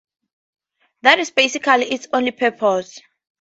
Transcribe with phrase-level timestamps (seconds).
[1.03, 2.97] That is basically its only purpose.